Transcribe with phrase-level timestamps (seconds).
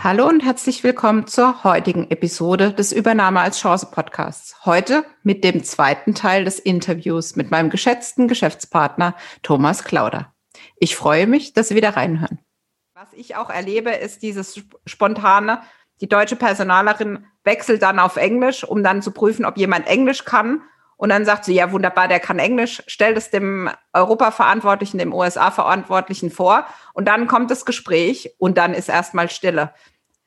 [0.00, 4.64] Hallo und herzlich willkommen zur heutigen Episode des Übernahme als Chance Podcasts.
[4.64, 10.32] Heute mit dem zweiten Teil des Interviews mit meinem geschätzten Geschäftspartner Thomas Klauder.
[10.78, 12.38] Ich freue mich, dass Sie wieder reinhören.
[12.94, 15.62] Was ich auch erlebe, ist dieses spontane,
[16.00, 20.62] die deutsche Personalerin wechselt dann auf Englisch, um dann zu prüfen, ob jemand Englisch kann
[20.98, 26.32] und dann sagt sie, ja, wunderbar, der kann Englisch, stellt es dem Europa-Verantwortlichen, dem USA-Verantwortlichen
[26.32, 26.66] vor.
[26.92, 29.72] Und dann kommt das Gespräch und dann ist erstmal Stille.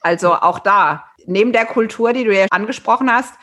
[0.00, 3.34] Also auch da, neben der Kultur, die du ja angesprochen hast,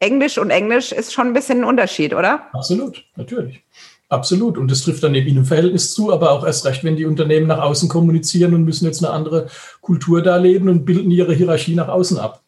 [0.00, 2.48] Englisch und Englisch ist schon ein bisschen ein Unterschied, oder?
[2.52, 3.62] Absolut, natürlich.
[4.08, 4.58] Absolut.
[4.58, 7.46] Und das trifft dann eben im Verhältnis zu, aber auch erst recht, wenn die Unternehmen
[7.46, 9.48] nach außen kommunizieren und müssen jetzt eine andere
[9.80, 12.42] Kultur da leben und bilden ihre Hierarchie nach außen ab.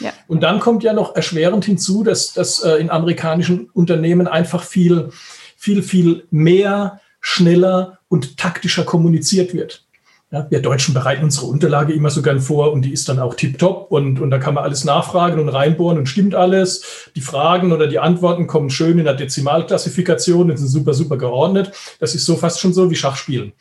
[0.00, 0.12] Ja.
[0.26, 5.10] Und dann kommt ja noch erschwerend hinzu, dass, dass äh, in amerikanischen Unternehmen einfach viel,
[5.56, 9.84] viel, viel mehr, schneller und taktischer kommuniziert wird.
[10.32, 13.34] Ja, wir Deutschen bereiten unsere Unterlage immer so gern vor und die ist dann auch
[13.34, 17.10] tiptop und, und da kann man alles nachfragen und reinbohren und stimmt alles.
[17.14, 21.72] Die Fragen oder die Antworten kommen schön in der Dezimalklassifikation und sind super, super geordnet.
[22.00, 23.52] Das ist so fast schon so wie Schachspielen.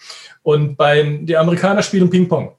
[0.44, 2.54] Und beim, die Amerikaner spielen Ping-Pong.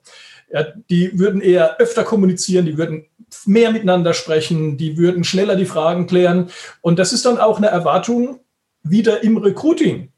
[0.52, 3.06] Ja, die würden eher öfter kommunizieren, die würden
[3.46, 6.50] mehr miteinander sprechen, die würden schneller die Fragen klären.
[6.82, 8.40] Und das ist dann auch eine Erwartung
[8.82, 10.11] wieder im Recruiting.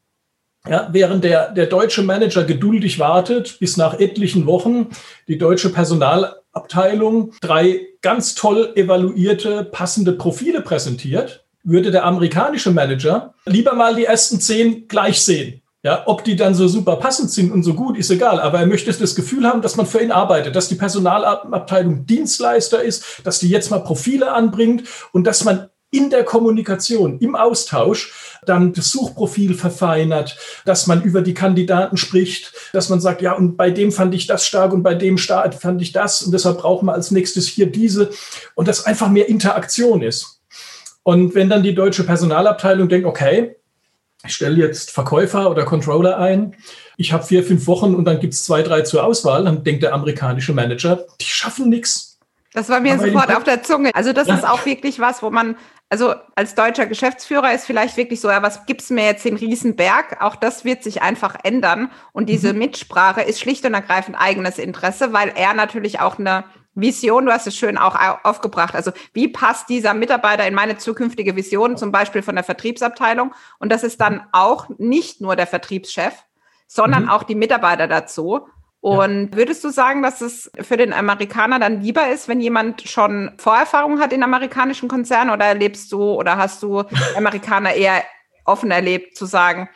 [0.67, 4.87] Ja, während der, der deutsche Manager geduldig wartet, bis nach etlichen Wochen
[5.27, 13.73] die deutsche Personalabteilung drei ganz toll evaluierte, passende Profile präsentiert, würde der amerikanische Manager lieber
[13.73, 17.61] mal die ersten zehn gleich sehen ja, ob die dann so super passend sind und
[17.61, 18.39] so gut, ist egal.
[18.39, 22.81] Aber er möchte das Gefühl haben, dass man für ihn arbeitet, dass die Personalabteilung Dienstleister
[22.81, 28.39] ist, dass die jetzt mal Profile anbringt und dass man in der Kommunikation, im Austausch
[28.45, 33.57] dann das Suchprofil verfeinert, dass man über die Kandidaten spricht, dass man sagt, ja, und
[33.57, 36.59] bei dem fand ich das stark und bei dem stark fand ich das und deshalb
[36.59, 38.11] brauchen wir als nächstes hier diese
[38.55, 40.41] und dass einfach mehr Interaktion ist.
[41.03, 43.55] Und wenn dann die deutsche Personalabteilung denkt, okay,
[44.25, 46.55] ich stelle jetzt Verkäufer oder Controller ein.
[46.97, 49.45] Ich habe vier, fünf Wochen und dann gibt es zwei, drei zur Auswahl.
[49.45, 52.15] Dann denkt der amerikanische Manager, die schaffen nichts.
[52.53, 53.93] Das war mir Aber sofort auf der Zunge.
[53.93, 54.35] Also das ja.
[54.35, 55.57] ist auch wirklich was, wo man,
[55.89, 60.21] also als deutscher Geschäftsführer ist vielleicht wirklich so, ja, was gibt's mir jetzt den Riesenberg?
[60.21, 61.91] Auch das wird sich einfach ändern.
[62.11, 62.59] Und diese mhm.
[62.59, 67.47] Mitsprache ist schlicht und ergreifend eigenes Interesse, weil er natürlich auch eine Vision, du hast
[67.47, 68.75] es schön auch aufgebracht.
[68.75, 73.33] Also wie passt dieser Mitarbeiter in meine zukünftige Vision, zum Beispiel von der Vertriebsabteilung?
[73.59, 76.13] Und das ist dann auch nicht nur der Vertriebschef,
[76.67, 77.09] sondern mhm.
[77.09, 78.47] auch die Mitarbeiter dazu.
[78.85, 79.37] Und ja.
[79.37, 83.99] würdest du sagen, dass es für den Amerikaner dann lieber ist, wenn jemand schon Vorerfahrung
[83.99, 86.83] hat in amerikanischen Konzernen oder erlebst du oder hast du
[87.17, 88.03] Amerikaner eher
[88.43, 89.69] offen erlebt zu sagen,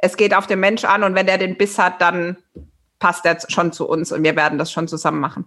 [0.00, 2.38] es geht auf den Mensch an und wenn der den Biss hat, dann
[2.98, 5.46] passt er schon zu uns und wir werden das schon zusammen machen?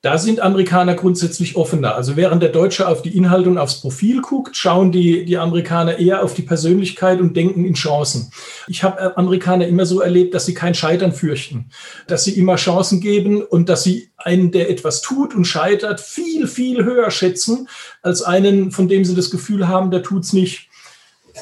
[0.00, 1.96] Da sind Amerikaner grundsätzlich offener.
[1.96, 5.98] Also während der Deutsche auf die Inhalte und aufs Profil guckt, schauen die, die Amerikaner
[5.98, 8.30] eher auf die Persönlichkeit und denken in Chancen.
[8.68, 11.70] Ich habe äh, Amerikaner immer so erlebt, dass sie kein Scheitern fürchten,
[12.06, 16.46] dass sie immer Chancen geben und dass sie einen, der etwas tut und scheitert, viel,
[16.46, 17.68] viel höher schätzen
[18.00, 20.68] als einen, von dem sie das Gefühl haben, der tut's nicht.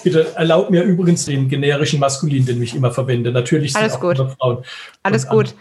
[0.02, 3.32] Bitte erlaubt mir übrigens den generischen Maskulin, den ich immer verwende.
[3.32, 4.16] Natürlich sind Alles auch gut.
[4.38, 4.64] Frauen.
[5.02, 5.54] Alles gut.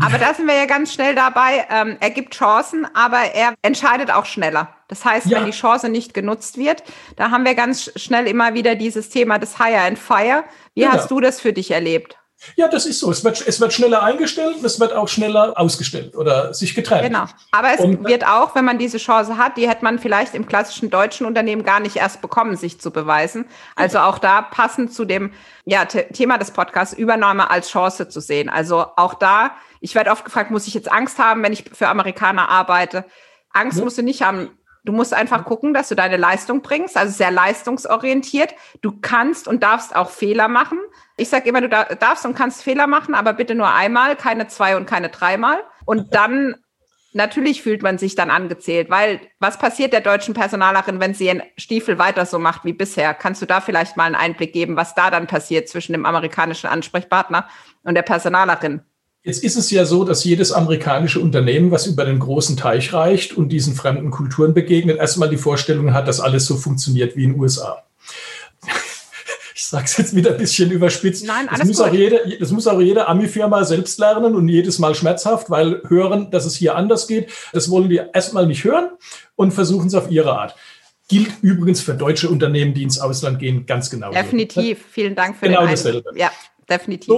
[0.00, 1.66] Aber da sind wir ja ganz schnell dabei.
[1.70, 4.68] Ähm, er gibt Chancen, aber er entscheidet auch schneller.
[4.88, 5.38] Das heißt, ja.
[5.38, 6.82] wenn die Chance nicht genutzt wird,
[7.16, 10.44] da haben wir ganz schnell immer wieder dieses Thema des Hire and Fire.
[10.74, 10.92] Wie genau.
[10.92, 12.18] hast du das für dich erlebt?
[12.56, 13.10] Ja, das ist so.
[13.10, 17.02] Es wird, es wird schneller eingestellt und es wird auch schneller ausgestellt oder sich getrennt.
[17.02, 17.24] Genau.
[17.50, 20.46] Aber es und, wird auch, wenn man diese Chance hat, die hätte man vielleicht im
[20.46, 23.46] klassischen deutschen Unternehmen gar nicht erst bekommen, sich zu beweisen.
[23.76, 25.32] Also auch da passend zu dem
[25.64, 28.48] ja, Thema des Podcasts, Übernahme als Chance zu sehen.
[28.48, 31.88] Also auch da, ich werde oft gefragt, muss ich jetzt Angst haben, wenn ich für
[31.88, 33.04] Amerikaner arbeite?
[33.50, 33.84] Angst ja.
[33.84, 34.50] musst du nicht haben.
[34.84, 38.54] Du musst einfach gucken, dass du deine Leistung bringst, also sehr leistungsorientiert.
[38.80, 40.78] Du kannst und darfst auch Fehler machen.
[41.16, 44.76] Ich sage immer, du darfst und kannst Fehler machen, aber bitte nur einmal, keine zwei
[44.76, 45.62] und keine dreimal.
[45.84, 46.56] Und dann
[47.12, 51.42] natürlich fühlt man sich dann angezählt, weil was passiert der deutschen Personalerin, wenn sie ihren
[51.56, 53.14] Stiefel weiter so macht wie bisher?
[53.14, 56.68] Kannst du da vielleicht mal einen Einblick geben, was da dann passiert zwischen dem amerikanischen
[56.68, 57.48] Ansprechpartner
[57.84, 58.82] und der Personalerin?
[59.24, 63.36] Jetzt ist es ja so, dass jedes amerikanische Unternehmen, was über den großen Teich reicht
[63.36, 67.32] und diesen fremden Kulturen begegnet, erstmal die Vorstellung hat, dass alles so funktioniert wie in
[67.32, 67.82] den USA.
[69.54, 71.24] Ich sage es jetzt wieder ein bisschen überspitzt.
[71.24, 71.86] Nein, alles das, muss gut.
[71.86, 76.30] Auch jede, das muss auch jede Ami-Firma selbst lernen und jedes Mal schmerzhaft, weil hören,
[76.30, 78.90] dass es hier anders geht, das wollen die erstmal nicht hören
[79.36, 80.56] und versuchen es auf ihre Art.
[81.08, 84.10] Gilt übrigens für deutsche Unternehmen, die ins Ausland gehen, ganz genau.
[84.10, 84.78] Definitiv.
[84.78, 84.84] So.
[84.90, 86.12] Vielen Dank für genau den dasselbe.
[86.16, 86.32] Ja,
[86.68, 87.08] definitiv.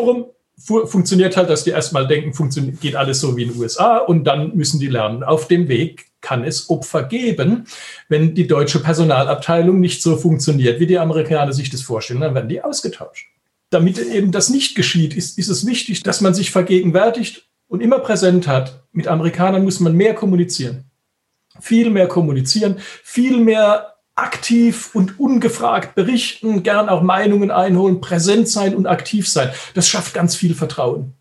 [0.57, 2.33] So funktioniert halt, dass die erstmal denken,
[2.81, 5.25] geht alles so wie in den USA und dann müssen die lernen.
[5.25, 7.67] Auf dem Weg kann es Opfer geben,
[8.09, 12.49] wenn die deutsche Personalabteilung nicht so funktioniert, wie die Amerikaner sich das vorstellen, dann werden
[12.49, 13.27] die ausgetauscht.
[13.71, 17.99] Damit eben das nicht geschieht, ist, ist es wichtig, dass man sich vergegenwärtigt und immer
[17.99, 18.85] präsent hat.
[18.93, 20.85] Mit Amerikanern muss man mehr kommunizieren.
[21.61, 28.75] Viel mehr kommunizieren, viel mehr aktiv und ungefragt berichten, gern auch Meinungen einholen, präsent sein
[28.75, 29.51] und aktiv sein.
[29.75, 31.15] Das schafft ganz viel Vertrauen.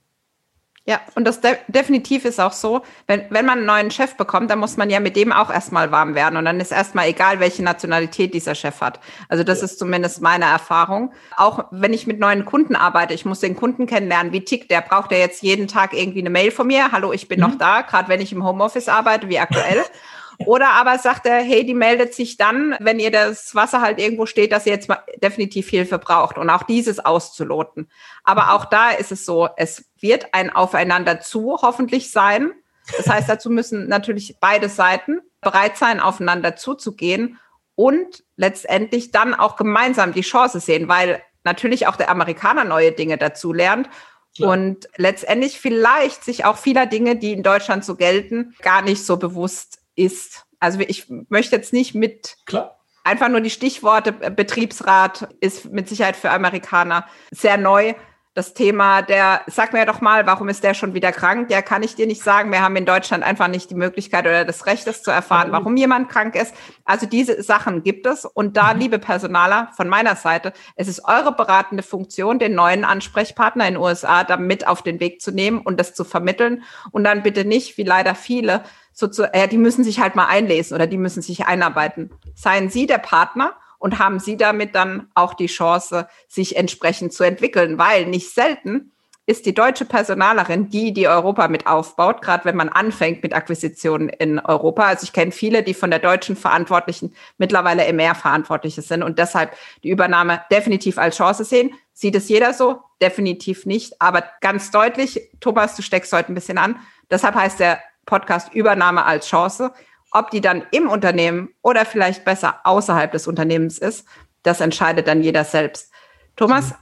[0.86, 4.52] Ja, und das de definitiv ist auch so, wenn, wenn man einen neuen Chef bekommt,
[4.52, 6.36] dann muss man ja mit dem auch erstmal warm werden.
[6.36, 9.00] Und dann ist erstmal egal, welche Nationalität dieser Chef hat.
[9.30, 9.66] Also das ja.
[9.66, 11.14] ist zumindest meine Erfahrung.
[11.38, 14.82] Auch wenn ich mit neuen Kunden arbeite, ich muss den Kunden kennenlernen, wie tickt der?
[14.82, 16.92] Braucht der jetzt jeden Tag irgendwie eine Mail von mir?
[16.92, 17.48] Hallo, ich bin mhm.
[17.48, 19.84] noch da, gerade wenn ich im Homeoffice arbeite, wie aktuell.
[20.40, 24.26] Oder aber sagt er, hey, die meldet sich dann, wenn ihr das Wasser halt irgendwo
[24.26, 27.90] steht, dass ihr jetzt mal definitiv Hilfe braucht und auch dieses auszuloten.
[28.24, 32.52] Aber auch da ist es so, es wird ein Aufeinander zu hoffentlich sein.
[32.98, 37.40] Das heißt, dazu müssen natürlich beide Seiten bereit sein, aufeinander zuzugehen
[37.76, 43.18] und letztendlich dann auch gemeinsam die Chance sehen, weil natürlich auch der Amerikaner neue Dinge
[43.18, 43.90] dazu lernt
[44.36, 44.52] Klar.
[44.52, 49.18] Und letztendlich vielleicht sich auch vieler Dinge, die in Deutschland so gelten, gar nicht so
[49.18, 50.46] bewusst ist.
[50.60, 52.80] Also ich möchte jetzt nicht mit Klar.
[53.04, 57.94] einfach nur die Stichworte äh, Betriebsrat ist mit Sicherheit für Amerikaner sehr neu.
[58.36, 61.50] Das Thema der, sag mir doch mal, warum ist der schon wieder krank?
[61.50, 62.52] Der kann ich dir nicht sagen.
[62.52, 65.78] Wir haben in Deutschland einfach nicht die Möglichkeit oder das Recht, das zu erfahren, warum
[65.78, 66.56] jemand krank ist.
[66.84, 68.26] Also diese Sachen gibt es.
[68.26, 68.80] Und da, mhm.
[68.80, 73.84] liebe Personaler, von meiner Seite, es ist eure beratende Funktion, den neuen Ansprechpartner in den
[73.84, 76.64] USA damit auf den Weg zu nehmen und das zu vermitteln.
[76.90, 78.64] Und dann bitte nicht, wie leider viele,
[78.94, 82.10] so zu, ja, die müssen sich halt mal einlesen oder die müssen sich einarbeiten.
[82.34, 83.54] Seien Sie der Partner
[83.84, 88.94] und haben Sie damit dann auch die Chance, sich entsprechend zu entwickeln, weil nicht selten
[89.26, 94.08] ist die deutsche Personalerin die, die Europa mit aufbaut, gerade wenn man anfängt mit Akquisitionen
[94.08, 94.84] in Europa.
[94.84, 99.54] Also ich kenne viele, die von der deutschen Verantwortlichen mittlerweile mehr Verantwortliche sind und deshalb
[99.84, 101.74] die Übernahme definitiv als Chance sehen.
[101.92, 102.84] Sieht es jeder so?
[103.02, 104.02] Definitiv nicht.
[104.02, 106.80] Aber ganz deutlich, Thomas, du steckst heute ein bisschen an.
[107.12, 109.74] Deshalb heißt der Podcast Übernahme als Chance.
[110.14, 114.06] Ob die dann im Unternehmen oder vielleicht besser außerhalb des Unternehmens ist,
[114.44, 115.92] das entscheidet dann jeder selbst.
[116.36, 116.74] Thomas,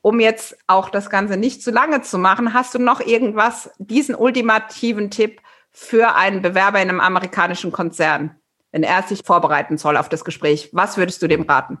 [0.00, 4.14] um jetzt auch das Ganze nicht zu lange zu machen, hast du noch irgendwas, diesen
[4.14, 5.40] ultimativen Tipp
[5.70, 8.36] für einen Bewerber in einem amerikanischen Konzern,
[8.72, 10.70] wenn er sich vorbereiten soll auf das Gespräch?
[10.72, 11.78] Was würdest du dem raten?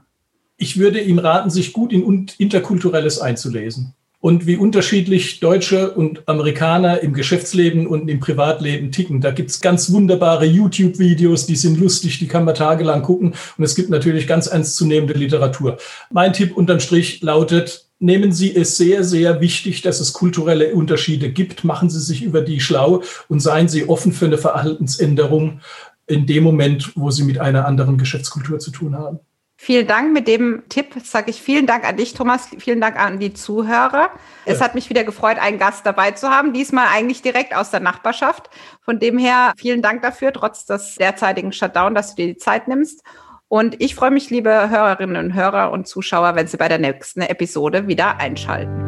[0.58, 7.00] Ich würde ihm raten, sich gut in Interkulturelles einzulesen und wie unterschiedlich Deutsche und Amerikaner
[7.02, 9.20] im Geschäftsleben und im Privatleben ticken.
[9.20, 13.34] Da gibt's ganz wunderbare YouTube-Videos, die sind lustig, die kann man tagelang gucken.
[13.56, 15.78] Und es gibt natürlich ganz ernstzunehmende Literatur.
[16.10, 21.30] Mein Tipp unterm Strich lautet, nehmen Sie es sehr, sehr wichtig, dass es kulturelle Unterschiede
[21.30, 21.62] gibt.
[21.62, 25.60] Machen Sie sich über die schlau und seien Sie offen für eine Verhaltensänderung
[26.08, 29.20] in dem Moment, wo Sie mit einer anderen Geschäftskultur zu tun haben.
[29.60, 30.12] Vielen Dank.
[30.12, 32.48] Mit dem Tipp sage ich vielen Dank an dich, Thomas.
[32.58, 34.10] Vielen Dank an die Zuhörer.
[34.44, 36.52] Es hat mich wieder gefreut, einen Gast dabei zu haben.
[36.52, 38.50] Diesmal eigentlich direkt aus der Nachbarschaft.
[38.80, 42.68] Von dem her vielen Dank dafür, trotz des derzeitigen Shutdown, dass du dir die Zeit
[42.68, 43.02] nimmst.
[43.48, 47.22] Und ich freue mich, liebe Hörerinnen und Hörer und Zuschauer, wenn Sie bei der nächsten
[47.22, 48.87] Episode wieder einschalten.